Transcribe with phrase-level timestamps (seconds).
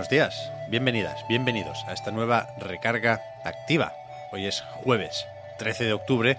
[0.00, 3.92] Buenos días, bienvenidas, bienvenidos a esta nueva recarga activa.
[4.32, 5.26] Hoy es jueves
[5.58, 6.38] 13 de octubre.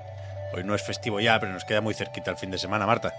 [0.56, 3.14] Hoy no es festivo ya, pero nos queda muy cerquita el fin de semana, Marta.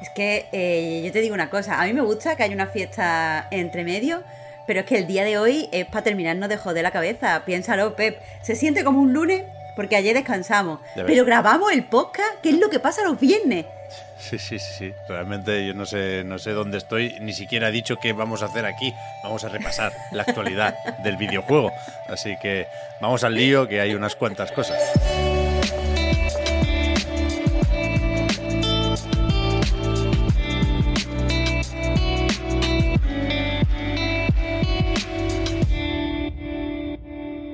[0.00, 2.68] Es que eh, yo te digo una cosa, a mí me gusta que haya una
[2.68, 4.22] fiesta entre medio,
[4.66, 7.42] pero es que el día de hoy es para terminarnos de joder la cabeza.
[7.44, 8.18] Piénsalo, Pep.
[8.40, 9.42] Se siente como un lunes
[9.76, 13.66] porque ayer descansamos, pero grabamos el podcast, ¿qué es lo que pasa los viernes?
[14.22, 14.92] Sí, sí, sí, sí.
[15.08, 18.46] Realmente yo no sé, no sé dónde estoy, ni siquiera he dicho qué vamos a
[18.46, 18.94] hacer aquí.
[19.24, 21.72] Vamos a repasar la actualidad del videojuego.
[22.08, 22.66] Así que
[23.00, 24.78] vamos al lío, que hay unas cuantas cosas.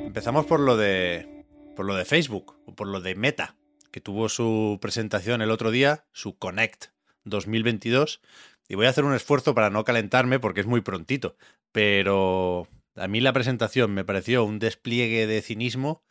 [0.04, 1.44] Empezamos por lo de
[1.76, 3.54] por lo de Facebook o por lo de Meta,
[3.98, 6.86] que tuvo su presentación el otro día, su Connect
[7.24, 8.20] 2022,
[8.68, 11.36] y voy a hacer un esfuerzo para no calentarme porque es muy prontito,
[11.72, 16.04] pero a mí la presentación me pareció un despliegue de cinismo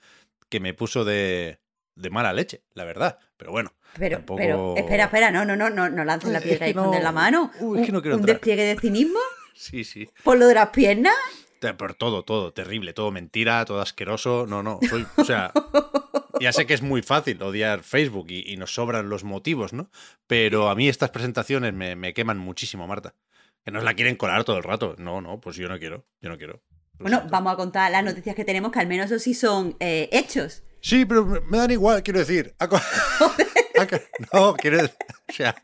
[0.50, 1.60] que me puso de,
[1.96, 3.20] de mala leche, la verdad.
[3.38, 6.68] Pero bueno, Pero, tampoco- pero, espera, espera, no, no, no, no, no lances la piedra
[6.68, 7.52] y escondes no- la mano.
[7.62, 8.36] Uy, es que no ¿Un- quiero ¿Un entrar.
[8.36, 9.20] despliegue de cinismo?
[9.56, 10.08] Sí, sí.
[10.24, 11.16] ¿Por lo de las piernas?
[11.60, 14.46] Pero todo, todo, terrible, todo mentira, todo asqueroso.
[14.48, 15.52] No, no, soy, o sea,
[16.40, 19.90] ya sé que es muy fácil odiar Facebook y, y nos sobran los motivos, ¿no?
[20.28, 23.16] Pero a mí estas presentaciones me, me queman muchísimo, Marta.
[23.64, 24.96] Que nos la quieren colar todo el rato.
[24.98, 26.62] No, no, pues yo no quiero, yo no quiero.
[27.00, 27.32] Bueno, siento.
[27.32, 30.64] vamos a contar las noticias que tenemos, que al menos eso sí son eh, hechos.
[30.82, 32.56] Sí, pero me dan igual, quiero decir.
[34.34, 34.96] No, quiero decir.
[35.30, 35.56] O sea,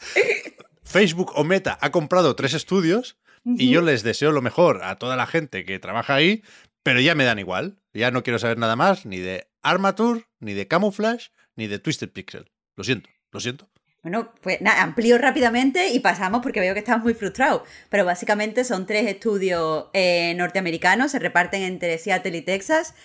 [0.84, 5.16] Facebook o Meta ha comprado tres estudios y yo les deseo lo mejor a toda
[5.16, 6.44] la gente que trabaja ahí,
[6.84, 7.80] pero ya me dan igual.
[7.94, 12.12] Ya no quiero saber nada más ni de Armature, ni de Camouflage, ni de Twisted
[12.12, 12.52] Pixel.
[12.76, 13.70] Lo siento, lo siento.
[14.04, 17.62] Bueno, pues nada, amplío rápidamente y pasamos porque veo que estamos muy frustrados.
[17.90, 22.96] Pero básicamente son tres estudios eh, norteamericanos, se reparten entre Seattle y Texas,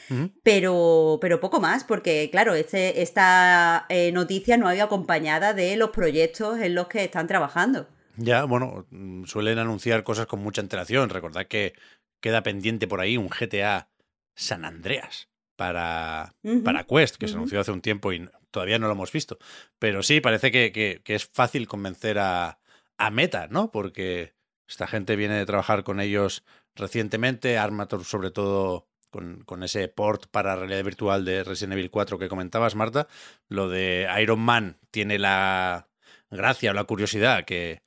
[0.43, 5.77] pero, pero poco más, porque claro, este, esta eh, noticia no ha ido acompañada de
[5.77, 7.87] los proyectos en los que están trabajando.
[8.17, 11.11] Ya, bueno, mm, suelen anunciar cosas con mucha antelación.
[11.11, 11.75] Recordad que
[12.21, 13.89] queda pendiente por ahí un GTA
[14.35, 18.93] San Andreas para, para Quest, que se anunció hace un tiempo y todavía no lo
[18.93, 19.39] hemos visto.
[19.81, 22.61] Pero sí, parece que, que- que es fácil convencer a,
[22.97, 23.71] a Meta, ¿no?
[23.73, 24.35] Porque
[24.69, 26.45] esta gente viene de trabajar con ellos
[26.77, 32.19] recientemente, Armator sobre todo con, con ese port para realidad virtual de Resident Evil 4
[32.21, 33.09] que comentabas, Marta.
[33.49, 35.89] Lo de Iron Man tiene la
[36.31, 37.83] gracia o la curiosidad que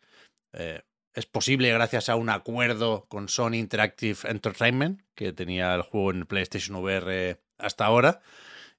[0.54, 0.82] eh,
[1.14, 6.26] es posible gracias a un acuerdo con Sony Interactive Entertainment, que tenía el juego en
[6.26, 8.22] PlayStation VR hasta ahora.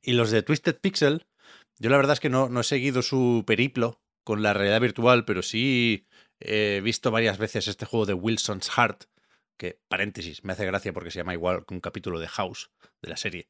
[0.03, 1.27] Y los de Twisted Pixel,
[1.79, 5.25] yo la verdad es que no, no he seguido su periplo con la realidad virtual,
[5.25, 6.07] pero sí
[6.41, 9.05] he visto varias veces este juego de Wilson's Heart,
[9.57, 13.09] que, paréntesis, me hace gracia porque se llama igual que un capítulo de House de
[13.09, 13.49] la serie.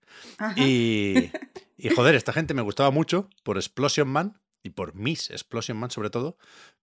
[0.57, 1.31] Y,
[1.77, 5.91] y joder, esta gente me gustaba mucho por Explosion Man y por Miss Explosion Man
[5.91, 6.37] sobre todo,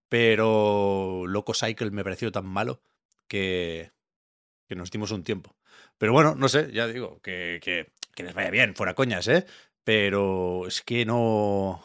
[0.10, 2.82] pero Loco Cycle me pareció tan malo
[3.28, 3.92] que,
[4.68, 5.56] que nos dimos un tiempo.
[5.98, 9.46] Pero bueno, no sé, ya digo, que, que, que les vaya bien, fuera coñas, ¿eh?
[9.86, 11.82] Pero es que no...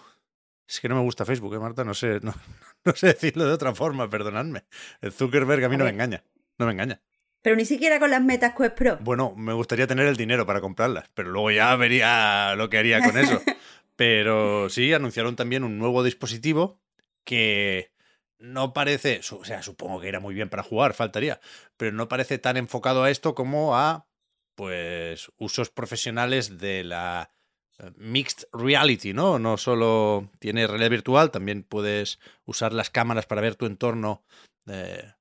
[0.67, 1.85] Es que no me gusta Facebook, ¿eh, Marta?
[1.85, 2.35] No sé, no,
[2.85, 4.65] no sé decirlo de otra forma, perdonadme.
[5.01, 6.25] El Zuckerberg a mí A no me engaña,
[6.59, 7.01] no me engaña.
[7.41, 8.99] Pero ni siquiera con las metas Quest Pro.
[9.01, 13.01] Bueno, me gustaría tener el dinero para comprarlas, pero luego ya vería lo que haría
[13.01, 13.41] con eso.
[13.97, 16.81] Pero sí, anunciaron también un nuevo dispositivo
[17.23, 17.93] que
[18.41, 21.39] no parece, o sea, supongo que era muy bien para jugar, faltaría,
[21.77, 24.09] pero no parece tan enfocado a esto como a,
[24.55, 27.31] pues, usos profesionales de la
[27.79, 29.39] eh, mixed reality, ¿no?
[29.39, 34.25] No solo tiene realidad virtual, también puedes usar las cámaras para ver tu entorno
[34.67, 35.13] eh,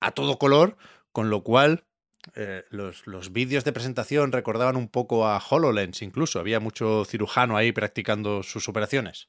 [0.00, 0.76] a todo color,
[1.12, 1.84] con lo cual
[2.34, 6.38] eh, los, los vídeos de presentación recordaban un poco a HoloLens incluso.
[6.38, 9.28] Había mucho cirujano ahí practicando sus operaciones.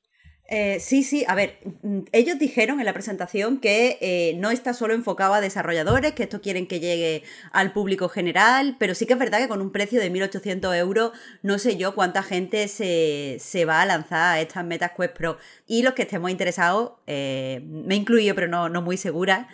[0.55, 4.75] Eh, sí, sí, a ver, mm, ellos dijeron en la presentación que eh, no está
[4.75, 9.13] solo enfocado a desarrolladores, que esto quieren que llegue al público general, pero sí que
[9.13, 11.11] es verdad que con un precio de 1.800 euros
[11.41, 15.39] no sé yo cuánta gente se, va a lanzar a estas Metas Quest Pro.
[15.65, 19.47] Y los que estemos interesados, eh, me incluyo pero no, no muy segura,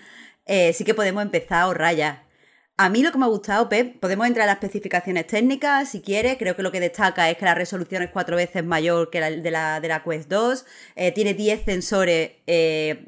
[0.73, 2.28] sí que podemos empezar a ahorrar ya.
[2.81, 5.99] A mí lo que me ha gustado, Pep, podemos entrar a las especificaciones técnicas si
[5.99, 6.37] quieres.
[6.37, 9.31] Creo que lo que destaca es que la resolución es cuatro veces mayor que la
[9.31, 10.65] de la, de la Quest 2.
[10.95, 13.07] Eh, tiene 10 sensores, eh,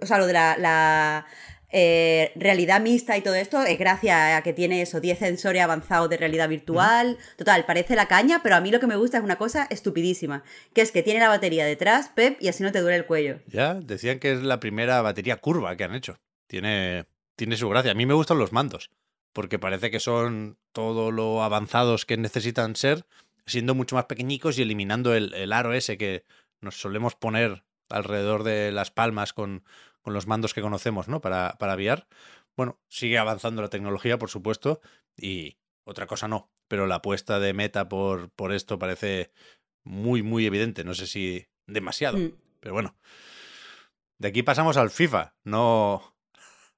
[0.00, 1.26] o sea, lo de la,
[1.72, 6.08] eh, realidad mixta y todo esto es gracias a que tiene eso, 10 sensores avanzados
[6.08, 7.18] de realidad virtual.
[7.36, 10.44] Total, parece la caña, pero a mí lo que me gusta es una cosa estupidísima,
[10.74, 13.40] que es que tiene la batería detrás, Pep, y así no te duele el cuello.
[13.48, 16.20] Ya, decían que es la primera batería curva que han hecho.
[16.46, 17.06] Tiene
[17.36, 17.92] tiene su gracia.
[17.92, 18.90] A mí me gustan los mandos,
[19.32, 23.06] porque parece que son todo lo avanzados que necesitan ser,
[23.46, 26.24] siendo mucho más pequeñicos y eliminando el, aro ese que
[26.60, 29.64] nos solemos poner alrededor de las palmas con,
[30.00, 31.20] con los mandos que conocemos, ¿no?
[31.20, 32.06] Para, para aviar.
[32.56, 34.80] Bueno, sigue avanzando la tecnología, por supuesto,
[35.16, 39.32] y otra cosa no, pero la apuesta de meta por, por esto parece
[39.84, 40.84] muy, muy evidente.
[40.84, 42.32] No sé si demasiado, mm.
[42.60, 42.96] pero bueno.
[44.18, 45.34] De aquí pasamos al FIFA.
[45.42, 46.11] No,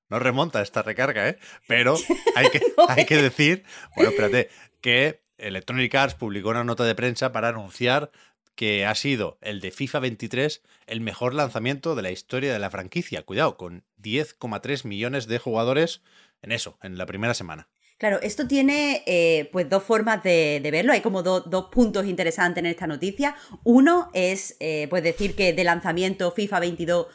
[0.09, 1.39] no remonta esta recarga, ¿eh?
[1.67, 1.97] Pero
[2.37, 3.65] hay que, hay que decir,
[3.97, 8.11] bueno, espérate, que Electronic Arts publicó una nota de prensa para anunciar
[8.55, 12.71] que ha sido el de FIFA 23 el mejor lanzamiento de la historia de la
[12.71, 13.23] franquicia.
[13.23, 16.03] Cuidado, con 10,3 millones de jugadores
[16.43, 17.69] en eso, en la primera semana.
[17.99, 20.93] Claro, esto tiene eh, pues dos formas de, verlo.
[20.93, 23.37] Hay como dos puntos interesantes en esta noticia.
[23.63, 27.07] Uno es eh, pues decir que de lanzamiento FIFA 22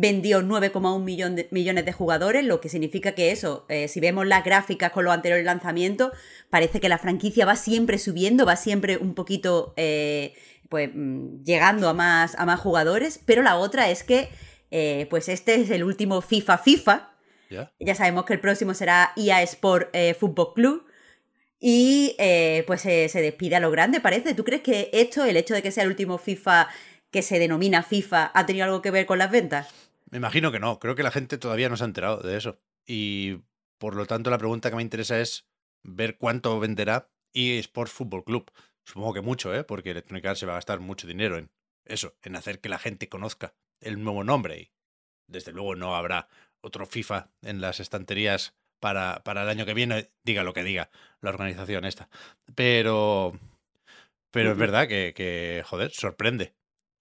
[0.00, 4.92] vendió 9,1 millones de jugadores, lo que significa que eso, eh, si vemos las gráficas
[4.92, 6.12] con los anteriores lanzamientos,
[6.50, 10.34] parece que la franquicia va siempre subiendo, va siempre un poquito eh,
[10.68, 14.28] pues mm, llegando a más, a más jugadores, pero la otra es que
[14.70, 17.14] eh, pues este es el último FIFA FIFA.
[17.80, 20.84] Ya sabemos que el próximo será EA Sport Football Club.
[21.58, 22.14] Y
[22.66, 24.34] pues se despide a lo grande, parece.
[24.34, 26.68] ¿Tú crees que esto, el hecho de que sea el último FIFA
[27.10, 29.87] que se denomina FIFA, ha tenido algo que ver con las ventas?
[30.10, 30.78] Me imagino que no.
[30.78, 32.60] Creo que la gente todavía no se ha enterado de eso.
[32.86, 33.40] Y
[33.78, 35.46] por lo tanto, la pregunta que me interesa es
[35.82, 38.50] ver cuánto venderá eSports Football Club.
[38.84, 39.64] Supongo que mucho, ¿eh?
[39.64, 41.50] Porque Electronic Arts se va a gastar mucho dinero en
[41.84, 44.60] eso, en hacer que la gente conozca el nuevo nombre.
[44.60, 44.72] Y
[45.26, 46.28] desde luego no habrá
[46.60, 50.90] otro FIFA en las estanterías para, para el año que viene, diga lo que diga
[51.20, 52.08] la organización esta.
[52.54, 53.38] Pero.
[54.30, 56.54] Pero es verdad que, que, joder, sorprende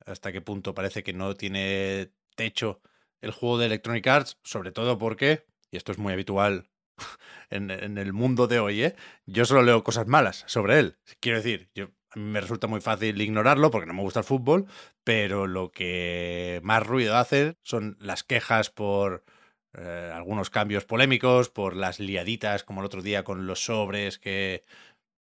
[0.06, 2.82] hasta qué punto parece que no tiene techo
[3.22, 6.70] el juego de Electronic Arts, sobre todo porque, y esto es muy habitual
[7.50, 8.96] en, el mundo de hoy, ¿eh?
[9.26, 10.98] yo solo leo cosas malas sobre él.
[11.20, 14.66] Quiero decir, yo, me resulta muy fácil ignorarlo porque no me gusta el fútbol,
[15.04, 19.24] pero lo que más ruido hace son las quejas por
[19.78, 24.64] eh, algunos cambios polémicos, por las liaditas, como el otro día con los sobres que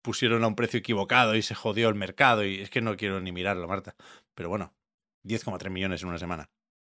[0.02, 2.44] pusieron a un precio equivocado y se jodió el mercado.
[2.44, 3.94] Y es que no quiero ni mirarlo, Marta.
[4.34, 4.74] Pero bueno,
[5.24, 6.50] 10,3 millones en una semana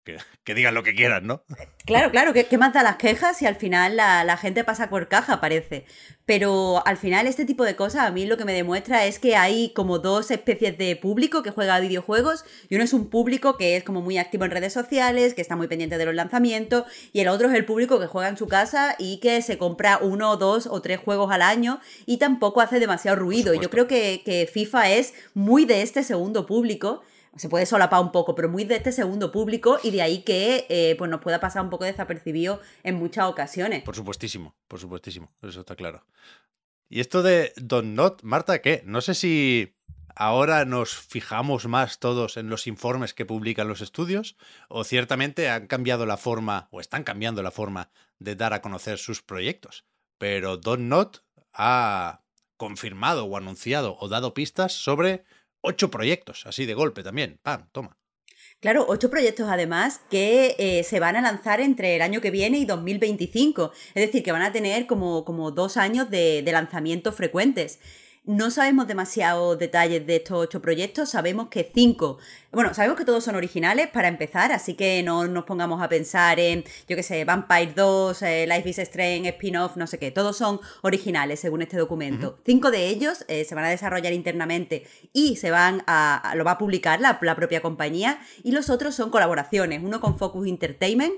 [0.06, 1.44] que, digan lo que quieran, ¿no?
[1.86, 5.08] Claro, claro, ¿qué, qué más da las quejas y al final la, gente pasa por
[5.08, 5.86] caja, parece?
[6.26, 9.36] Pero al final este tipo de cosas a mí lo que me demuestra es que
[9.36, 13.58] hay como dos especies de público que juega a videojuegos y uno es un público
[13.58, 16.86] que es como muy activo en redes sociales, que está muy pendiente de los lanzamientos
[17.12, 20.00] y el otro es el público que juega en su casa y que se compra
[20.02, 23.54] uno, dos o tres juegos al año y tampoco hace demasiado ruido.
[23.54, 27.04] Y yo creo que, que FIFA es muy de este segundo público
[27.36, 30.66] se puede solapar un poco, pero muy de este segundo público y de ahí que
[30.70, 33.84] eh, pues nos pueda pasar un poco desapercibido en muchas ocasiones.
[33.84, 36.06] Por supuestísimo, por supuestísimo, eso está claro.
[36.90, 38.84] Y esto de Don Not, Marta, ¿qué?
[38.86, 39.76] No sé si
[40.16, 44.38] ahora nos fijamos más todos en los informes que publican los estudios
[44.70, 47.90] o ciertamente han cambiado la forma o están cambiando la forma
[48.20, 49.86] de dar a conocer sus proyectos.
[50.18, 51.24] Pero Don Not
[51.54, 52.22] ha
[52.58, 55.26] confirmado o anunciado o dado pistas sobre
[55.66, 57.40] ocho proyectos, así de golpe también.
[57.42, 57.68] ¡Pam!
[57.72, 57.98] Toma.
[58.60, 62.58] Claro, ocho proyectos además que eh, se van a lanzar entre el año que viene
[62.58, 63.72] y 2025.
[63.94, 67.80] Es decir, que van a tener como, como dos años de, de lanzamientos frecuentes.
[68.28, 72.18] No sabemos demasiados detalles de estos ocho proyectos, sabemos que cinco,
[72.52, 76.40] bueno, sabemos que todos son originales para empezar, así que no nos pongamos a pensar
[76.40, 80.38] en, yo qué sé, Vampire 2, eh, Life is Strange, spin-off, no sé qué, todos
[80.38, 82.40] son originales según este documento.
[82.44, 86.52] Cinco de ellos eh, se van a desarrollar internamente y se van a, lo va
[86.52, 88.20] a publicar la, la propia compañía.
[88.42, 91.14] Y los otros son colaboraciones, uno con Focus Entertainment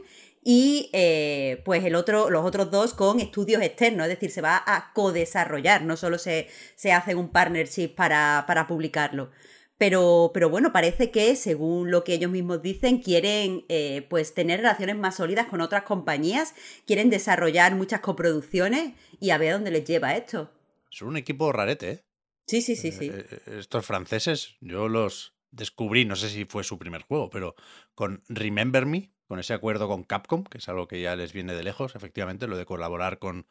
[0.49, 4.63] y eh, pues el otro, los otros dos con estudios externos, es decir, se va
[4.65, 9.29] a co-desarrollar, no solo se, se hace un partnership para, para publicarlo.
[9.77, 14.61] Pero, pero bueno, parece que, según lo que ellos mismos dicen, quieren eh, pues tener
[14.61, 19.83] relaciones más sólidas con otras compañías, quieren desarrollar muchas coproducciones y a ver dónde les
[19.83, 20.49] lleva esto.
[20.89, 22.03] Son un equipo rarete, ¿eh?
[22.47, 23.07] Sí, sí, sí, sí.
[23.13, 27.55] Eh, eh, estos franceses, yo los descubrí, no sé si fue su primer juego, pero
[27.95, 31.53] con Remember Me, con ese acuerdo con Capcom, que es algo que ya les viene
[31.53, 33.45] de lejos, efectivamente, lo de colaborar con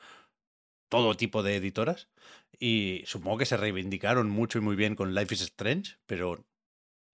[0.88, 2.08] todo tipo de editoras.
[2.58, 6.44] Y supongo que se reivindicaron mucho y muy bien con Life is Strange, pero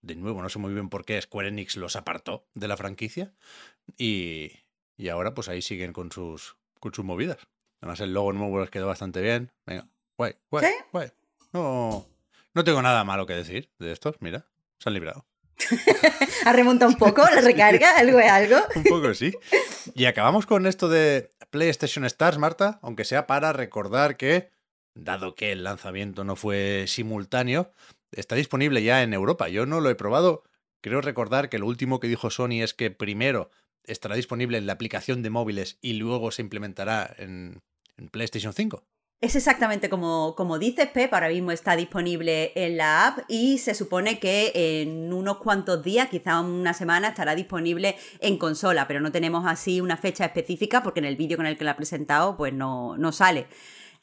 [0.00, 3.33] de nuevo, no sé muy bien por qué Square Enix los apartó de la franquicia.
[3.97, 4.52] Y,
[4.97, 7.38] y ahora pues ahí siguen con sus, con sus movidas.
[7.81, 9.50] Además el logo nuevo les quedó bastante bien.
[9.66, 10.73] Venga, guay, guay, ¿Sí?
[10.92, 11.09] guay.
[11.52, 12.07] No,
[12.54, 14.47] no tengo nada malo que decir de estos, mira,
[14.78, 15.26] se han librado.
[16.44, 17.97] ¿Ha remontado un poco la recarga?
[17.99, 18.56] ¿Algo es algo?
[18.75, 19.32] Un poco sí.
[19.94, 24.50] Y acabamos con esto de PlayStation Stars, Marta, aunque sea para recordar que,
[24.94, 27.73] dado que el lanzamiento no fue simultáneo,
[28.12, 29.49] está disponible ya en Europa.
[29.49, 30.44] Yo no lo he probado.
[30.80, 33.50] Creo recordar que lo último que dijo Sony es que primero
[33.85, 37.62] estará disponible en la aplicación de móviles y luego se implementará en,
[37.97, 38.85] en PlayStation 5.
[39.22, 41.14] Es exactamente como, como dices, Pep.
[41.14, 44.50] Ahora mismo está disponible en la app y se supone que
[44.82, 49.80] en unos cuantos días, quizá una semana, estará disponible en consola, pero no tenemos así
[49.80, 52.96] una fecha específica porque en el vídeo con el que la ha presentado pues no,
[52.98, 53.46] no sale.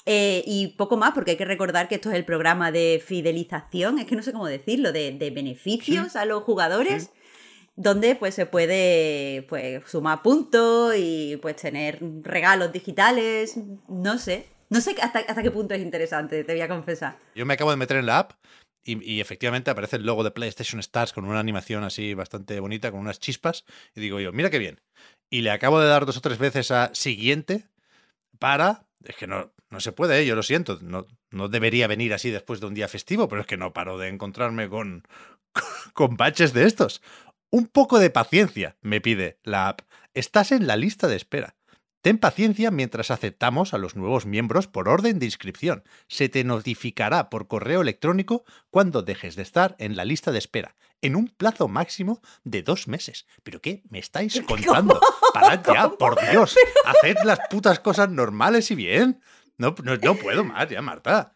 [0.06, 4.00] Eh, y poco más, porque hay que recordar que esto es el programa de fidelización,
[4.00, 7.12] es que no sé cómo decirlo, de, de beneficios a los jugadores.
[7.76, 13.58] donde pues se puede pues sumar puntos y pues tener regalos digitales,
[13.88, 17.18] no sé, no sé hasta, qué punto es interesante, te voy a confesar.
[17.36, 18.34] Yo me acabo de meter en la app
[18.84, 22.92] y, y, efectivamente aparece el logo de PlayStation Stars con una animación así bastante bonita,
[22.92, 23.66] con unas chispas.
[23.96, 24.82] Y digo yo, mira qué bien.
[25.30, 27.66] Y le acabo de dar dos o tres veces a siguiente
[28.40, 28.88] para...
[29.04, 30.26] Es que no, no se puede, ¿eh?
[30.26, 30.80] yo lo siento.
[30.82, 33.98] No, no debería venir así después de un día festivo, pero es que no paro
[33.98, 35.04] de encontrarme con,
[35.94, 37.02] con baches de estos.
[37.52, 39.82] Un poco de paciencia, me pide la app.
[40.14, 41.56] Estás en la lista de espera.
[42.02, 45.84] Ten paciencia mientras aceptamos a los nuevos miembros por orden de inscripción.
[46.08, 50.76] Se te notificará por correo electrónico cuando dejes de estar en la lista de espera,
[51.02, 53.28] en un plazo máximo de dos meses.
[53.44, 55.02] ¿Pero qué me estáis contando?
[55.34, 56.56] Parad ya, por Dios.
[56.86, 59.22] Haced las putas cosas normales y bien.
[59.58, 61.34] No, no, no puedo más ya, Marta.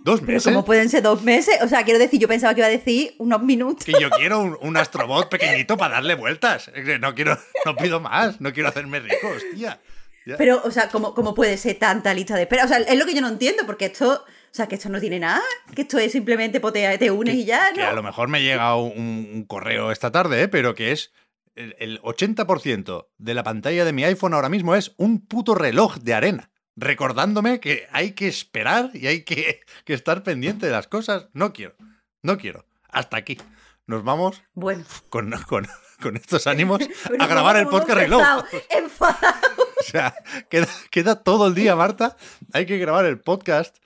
[0.00, 0.44] ¿Dos meses?
[0.44, 1.56] Pero ¿cómo pueden ser dos meses?
[1.62, 3.84] O sea, quiero decir, yo pensaba que iba a decir unos minutos.
[3.84, 6.70] Que yo quiero un, un astrobot pequeñito para darle vueltas.
[7.00, 9.80] No quiero, no pido más, no quiero hacerme rico, hostia.
[10.24, 10.36] Ya.
[10.36, 12.64] Pero, o sea, ¿cómo, ¿cómo puede ser tanta lista de espera?
[12.64, 15.00] O sea, es lo que yo no entiendo, porque esto, o sea, que esto no
[15.00, 15.42] tiene nada,
[15.74, 17.76] que esto es simplemente potea, te unes que, y ya, ¿no?
[17.76, 20.48] Que a lo mejor me llega un, un correo esta tarde, ¿eh?
[20.48, 21.12] pero que es
[21.54, 25.96] el, el 80% de la pantalla de mi iPhone ahora mismo es un puto reloj
[25.96, 30.86] de arena recordándome que hay que esperar y hay que, que, estar pendiente de las
[30.86, 31.28] cosas.
[31.32, 31.74] No quiero,
[32.22, 32.64] no quiero.
[32.88, 33.38] Hasta aquí.
[33.86, 34.84] Nos vamos bueno.
[35.08, 35.66] con, con,
[36.00, 36.80] con estos ánimos
[37.18, 38.22] a grabar el podcast reloj.
[38.70, 39.36] Enfadado.
[39.78, 40.12] O sea,
[40.50, 42.16] queda, queda, todo el día, Marta.
[42.52, 43.78] Hay que grabar el podcast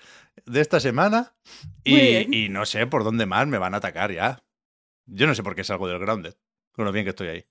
[0.46, 1.34] de esta semana
[1.84, 4.42] y, y no sé por dónde más me van a atacar ya.
[5.06, 6.34] Yo no sé por qué salgo del grounded,
[6.72, 7.46] con lo bien que estoy ahí.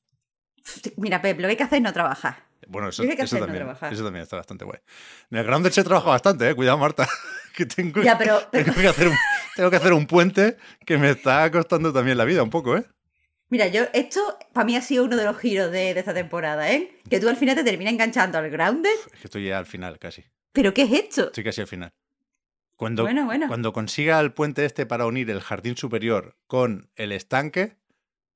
[0.98, 2.51] Mira, Pep, lo que hay que hacer es no trabajar.
[2.72, 4.80] Bueno, eso, eso, también, eso también está bastante guay.
[5.30, 6.56] En el Grounded se trabaja bastante, ¿eh?
[6.56, 7.08] Cuidado, Marta.
[7.54, 8.64] Que tengo, ya, pero, pero...
[8.74, 9.16] Tengo, que hacer un,
[9.58, 12.86] tengo que hacer un puente que me está costando también la vida un poco, ¿eh?
[13.50, 14.22] Mira, yo, esto
[14.54, 16.98] para mí ha sido uno de los giros de, de, esta temporada, ¿eh?
[17.10, 18.90] Que tú al final te terminas enganchando al Grounded.
[19.14, 20.24] Es que estoy ya al final, casi.
[20.54, 21.26] ¿Pero qué es esto?
[21.26, 21.92] Estoy casi al final.
[22.78, 23.50] Cuando, bueno, bueno.
[23.50, 27.76] cuando consiga el puente este para unir el jardín superior con el estanque,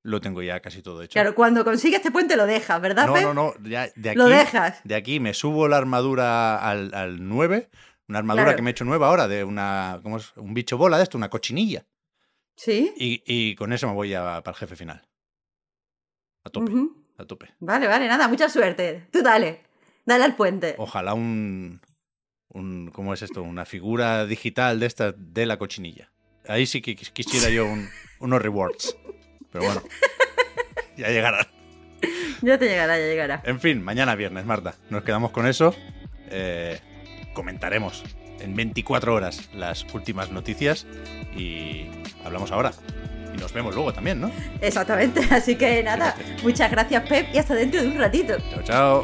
[0.05, 1.13] lo tengo ya casi todo hecho.
[1.13, 3.07] Claro, cuando consigues este puente lo dejas, ¿verdad?
[3.07, 3.24] No, Pep?
[3.24, 3.53] no, no.
[3.63, 4.79] Ya de aquí, lo dejas.
[4.83, 7.69] De aquí me subo la armadura al, al 9.
[8.07, 8.55] Una armadura Claro.
[8.55, 10.00] que me he hecho nueva ahora de una.
[10.03, 10.31] ¿Cómo es?
[10.38, 11.85] Un bicho bola de esto, una cochinilla.
[12.55, 12.93] Sí.
[12.97, 15.01] Y, y con eso me voy ya para el jefe final.
[16.43, 16.71] A tope.
[17.17, 17.50] A tope.
[17.59, 19.07] Vale, vale, nada, mucha suerte.
[19.12, 19.63] Tú dale.
[20.05, 20.75] Dale al puente.
[20.77, 21.81] Ojalá un.
[22.50, 23.41] un ¿Cómo es esto?
[23.41, 26.12] Una figura digital de esta de la cochinilla.
[26.47, 28.95] Ahí sí que quis- quisiera yo un- unos rewards.
[29.55, 29.81] Pero bueno.
[30.97, 31.45] Ya llegarán.
[32.41, 33.41] Ya te llegará, ya llegará.
[33.43, 34.75] En fin, mañana viernes, Marta.
[34.89, 35.75] Nos quedamos con eso.
[36.29, 36.79] Eh,
[37.33, 38.01] comentaremos
[38.39, 40.88] en 24 horas las últimas noticias
[41.35, 41.88] y
[42.24, 42.71] hablamos ahora.
[43.33, 44.31] Y nos vemos luego también, ¿no?
[44.62, 48.38] Exactamente, así que nada, muchas gracias Pep y hasta dentro de un ratito.
[48.51, 49.03] Chao, chao.